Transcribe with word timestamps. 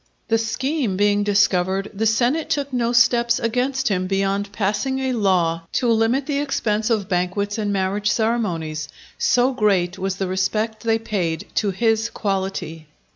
The 0.29 0.39
scheme 0.39 0.97
being 0.97 1.23
discovered, 1.23 1.91
the 1.93 2.07
senate 2.07 2.49
took 2.49 2.73
no 2.73 2.91
steps 2.91 3.37
against 3.37 3.89
him 3.89 4.07
beyond 4.07 4.51
passing 4.51 4.97
a 4.97 5.13
law 5.13 5.67
to 5.73 5.89
limit 5.91 6.25
the 6.25 6.39
expense 6.39 6.89
of 6.89 7.07
banquets 7.07 7.59
and 7.59 7.71
marriage 7.71 8.09
ceremonies. 8.09 8.89
So 9.19 9.53
great 9.53 9.99
was 9.99 10.15
the 10.15 10.25
respect 10.25 10.81
they 10.81 10.97
paid 10.97 11.45
to 11.53 11.69
his 11.69 12.09
quality. 12.09 12.87